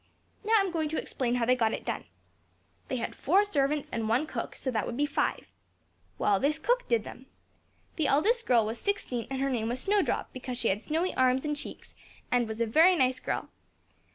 [0.43, 2.05] Now I'm going to explain how they got it done.
[2.87, 5.45] They had four servants and one cook, so that would be five.
[6.17, 7.27] Well, this cook did them.
[7.97, 11.45] The eldest girl was sixteen, and her name was Snowdrop, because she had snowy arms
[11.45, 11.93] and cheeks,
[12.31, 13.49] and was a very nice girl.